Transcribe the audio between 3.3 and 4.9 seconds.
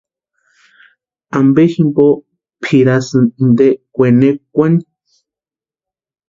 inteni kwenekwani?